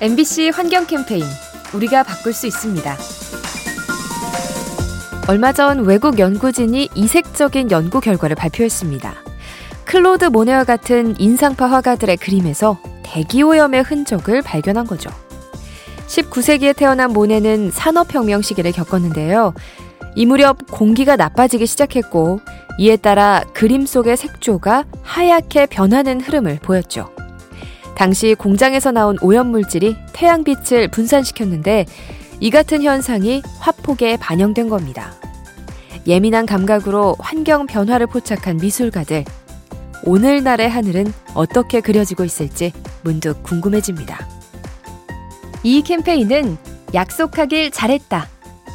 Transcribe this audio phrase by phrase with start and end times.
[0.00, 1.24] MBC 환경 캠페인
[1.74, 2.96] 우리가 바꿀 수 있습니다.
[5.26, 9.12] 얼마 전 외국 연구진이 이색적인 연구 결과를 발표했습니다.
[9.84, 15.10] 클로드 모네와 같은 인상파 화가들의 그림에서 대기오염의 흔적을 발견한 거죠.
[16.06, 19.52] 19세기에 태어난 모네는 산업혁명 시기를 겪었는데요.
[20.14, 22.40] 이 무렵 공기가 나빠지기 시작했고,
[22.78, 27.17] 이에 따라 그림 속의 색조가 하얗게 변하는 흐름을 보였죠.
[27.98, 31.84] 당시 공장에서 나온 오염물질이 태양빛을 분산시켰는데
[32.38, 35.14] 이 같은 현상이 화폭에 반영된 겁니다.
[36.06, 39.24] 예민한 감각으로 환경 변화를 포착한 미술가들.
[40.04, 42.72] 오늘날의 하늘은 어떻게 그려지고 있을지
[43.02, 44.28] 문득 궁금해집니다.
[45.64, 46.56] 이 캠페인은
[46.94, 48.28] 약속하길 잘했다.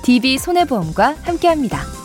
[0.04, 2.03] DB 손해보험과 함께합니다.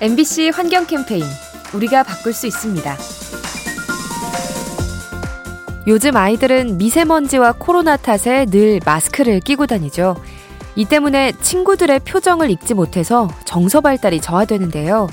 [0.00, 1.24] MBC 환경 캠페인
[1.74, 2.96] 우리가 바꿀 수 있습니다.
[5.88, 10.14] 요즘 아이들은 미세먼지와 코로나 탓에 늘 마스크를 끼고 다니죠.
[10.76, 15.08] 이 때문에 친구들의 표정을 읽지 못해서 정서 발달이 저하되는데요.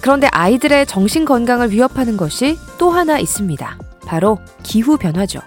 [0.00, 3.78] 그런데 아이들의 정신 건강을 위협하는 것이 또 하나 있습니다.
[4.06, 5.40] 바로 기후 변화죠.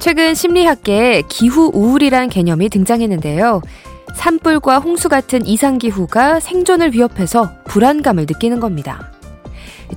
[0.00, 3.62] 최근 심리학계에 기후 우울이란 개념이 등장했는데요.
[4.14, 9.12] 산불과 홍수 같은 이상기후가 생존을 위협해서 불안감을 느끼는 겁니다.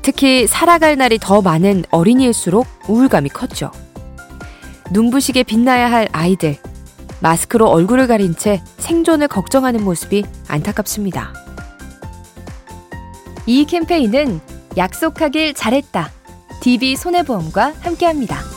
[0.02, 3.72] 특히 살아갈 날이 더 많은 어린이일수록 우울감이 컸죠.
[4.92, 6.58] 눈부시게 빛나야 할 아이들.
[7.22, 11.34] 마스크로 얼굴을 가린 채 생존을 걱정하는 모습이 안타깝습니다.
[13.45, 14.39] 이 캠페인은
[14.78, 16.09] 약속하길 잘했다.
[16.62, 18.50] DB 손해보험과 함께합니다.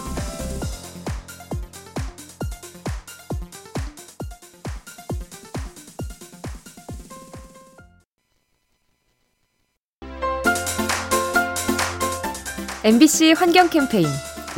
[12.84, 14.06] MBC 환경 캠페인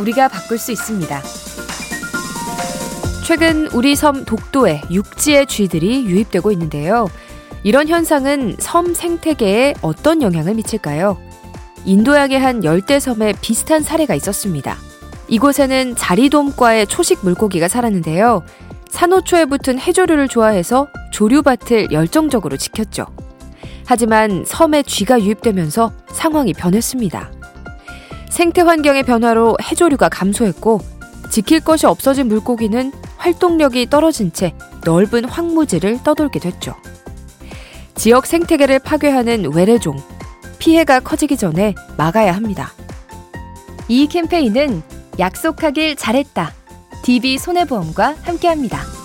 [0.00, 1.22] 우리가 바꿀 수 있습니다.
[3.24, 7.06] 최근 우리 섬 독도에 육지의 쥐들이 유입되고 있는데요.
[7.62, 11.16] 이런 현상은 섬 생태계에 어떤 영향을 미칠까요?
[11.84, 14.76] 인도양의 한 열대섬에 비슷한 사례가 있었습니다.
[15.28, 18.42] 이곳에는 자리돔과의 초식 물고기가 살았는데요.
[18.90, 23.06] 산호초에 붙은 해조류를 좋아해서 조류밭을 열정적으로 지켰죠.
[23.84, 27.35] 하지만 섬에 쥐가 유입되면서 상황이 변했습니다.
[28.30, 30.80] 생태 환경의 변화로 해조류가 감소했고
[31.30, 34.54] 지킬 것이 없어진 물고기는 활동력이 떨어진 채
[34.84, 36.74] 넓은 황무지를 떠돌게 됐죠.
[37.94, 39.96] 지역 생태계를 파괴하는 외래종,
[40.58, 42.72] 피해가 커지기 전에 막아야 합니다.
[43.88, 44.82] 이 캠페인은
[45.18, 46.52] 약속하길 잘했다.
[47.02, 48.95] DB 손해보험과 함께합니다.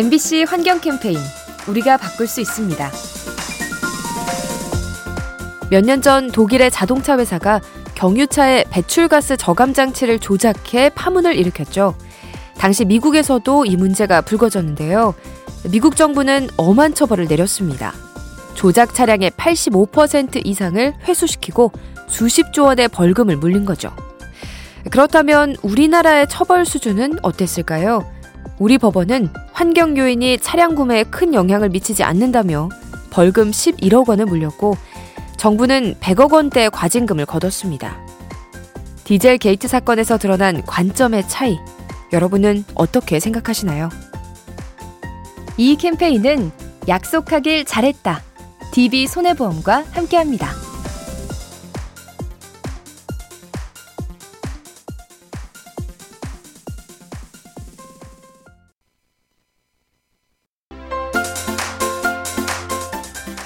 [0.00, 1.18] MBC 환경 캠페인
[1.68, 2.90] 우리가 바꿀 수 있습니다.
[5.70, 7.60] 몇 년 전 독일의 자동차 회사가
[7.96, 11.94] 경유차의 배출가스 저감 장치를 조작해 파문을 일으켰죠.
[12.56, 15.14] 당시 미국에서도 이 문제가 불거졌는데요.
[15.70, 17.92] 미국 정부는 엄한 처벌을 내렸습니다.
[18.54, 21.72] 조작 차량의 85% 이상을 회수시키고
[22.08, 23.94] 수십조 원의 벌금을 물린 거죠.
[24.90, 28.10] 그렇다면 우리나라의 처벌 수준은 어땠을까요?
[28.60, 32.68] 우리 법원은 환경 요인이 차량 구매에 큰 영향을 미치지 않는다며
[33.08, 34.76] 벌금 11억 원을 물렸고
[35.38, 37.96] 정부는 100억 원대 과징금을 거뒀습니다.
[39.04, 41.58] 디젤 게이트 사건에서 드러난 관점의 차이,
[42.12, 43.88] 여러분은 어떻게 생각하시나요?
[45.56, 46.50] 이 캠페인은
[46.86, 48.20] 약속하길 잘했다.
[48.72, 50.59] DB 손해보험과 함께합니다.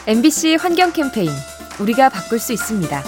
[0.07, 1.31] MBC 환경 캠페인
[1.81, 3.03] 우리가 바꿀 수 있습니다.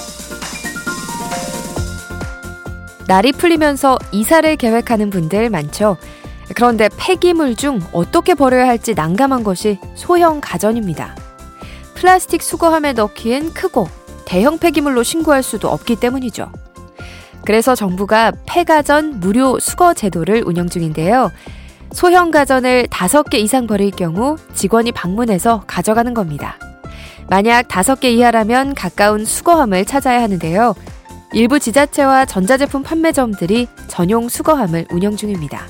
[3.07, 5.99] 날이 풀리면서 이사를 계획하는 분들 많죠.
[6.55, 11.15] 그런데 폐기물 중 어떻게 버려야 할지 난감한 것이 소형 가전입니다.
[11.95, 13.89] 플라스틱 수거함에 넣기엔 크고
[14.25, 16.51] 대형 폐기물로 신고할 수도 없기 때문이죠.
[17.45, 21.31] 그래서 정부가 폐가전 무료 수거 제도를 운영 중인데요.
[21.93, 26.59] 소형 가전을 5개 이상 버릴 경우 직원이 방문해서 가져가는 겁니다.
[27.29, 30.75] 만약 5개 이하라면 가까운 수거함을 찾아야 하는데요.
[31.33, 35.67] 일부 지자체와 전자제품 판매점들이 전용 수거함을 운영 중입니다.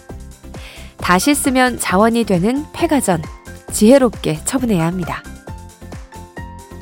[0.99, 3.23] 다시 쓰면 자원이 되는 폐가전,
[3.73, 5.23] 지혜롭게 처분해야 합니다.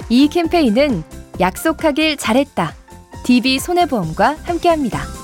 [0.08, 1.02] 이 캠페인은
[1.40, 2.74] 약속하길 잘했다.
[3.24, 5.23] DB 손해보험과 함께합니다.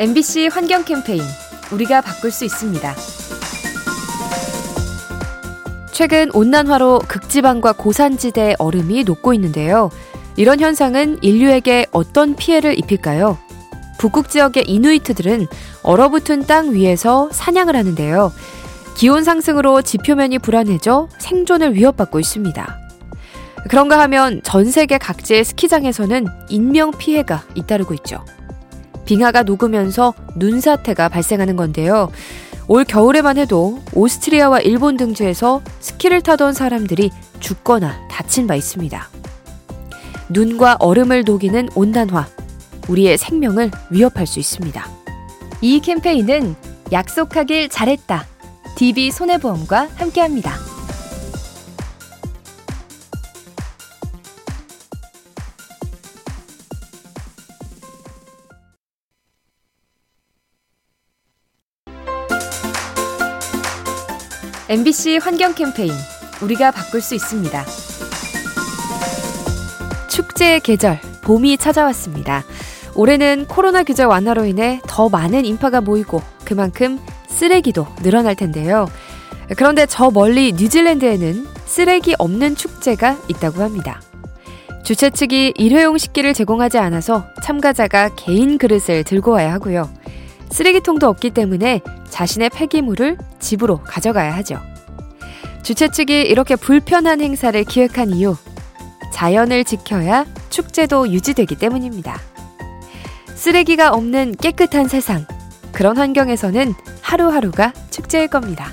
[0.00, 1.20] MBC 환경 캠페인
[1.72, 2.94] 우리가 바꿀 수 있습니다.
[5.90, 9.90] 최근 온난화로 극지방과 고산지대 얼음이 녹고 있는데요.
[10.36, 13.38] 이런 현상은 인류에게 어떤 피해를 입힐까요?
[13.98, 15.48] 북극 지역의 이누이트들은
[15.82, 18.32] 얼어붙은 땅 위에서 사냥을 하는데요.
[18.96, 22.78] 기온 상승으로 지표면이 불안해져 생존을 위협받고 있습니다.
[23.68, 28.24] 그런가 하면 전 세계 각지의 스키장에서는 인명 피해가 잇따르고 있죠.
[29.08, 32.10] 빙하가 녹으면서 눈사태가 발생하는 건데요.
[32.66, 37.10] 올 겨울에만 해도 오스트리아와 일본 등지에서 스키를 타던 사람들이
[37.40, 39.08] 죽거나 다친 바 있습니다.
[40.28, 42.28] 눈과 얼음을 녹이는 온난화,
[42.90, 44.86] 우리의 생명을 위협할 수 있습니다.
[45.62, 46.54] 이 캠페인은
[46.92, 48.26] 약속하길 잘했다.
[48.76, 50.67] DB 손해보험과 함께합니다.
[64.70, 65.90] MBC 환경 캠페인
[66.42, 67.64] 우리가 바꿀 수 있습니다.
[70.08, 72.44] 축제의 계절, 봄이 찾아왔습니다.
[72.94, 76.98] 올해는 코로나 규제 완화로 인해 더 많은 인파가 모이고 그만큼
[77.28, 78.86] 쓰레기도 늘어날 텐데요.
[79.56, 84.02] 그런데 저 멀리 뉴질랜드에는 쓰레기 없는 축제가 있다고 합니다.
[84.84, 89.88] 주최 측이 일회용 식기를 제공하지 않아서 참가자가 개인 그릇을 들고 와야 하고요.
[90.50, 94.60] 쓰레기통도 없기 때문에 자신의 폐기물을 집으로 가져가야 하죠.
[95.62, 98.36] 주최 측이 이렇게 불편한 행사를 기획한 이유,
[99.12, 102.18] 자연을 지켜야 축제도 유지되기 때문입니다.
[103.34, 105.26] 쓰레기가 없는 깨끗한 세상,
[105.72, 108.72] 그런 환경에서는 하루하루가 축제일 겁니다.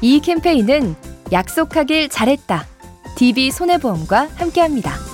[0.00, 0.94] 이 캠페인은
[1.32, 2.66] 약속하길 잘했다.
[3.16, 5.07] DB 손해보험과 함께합니다.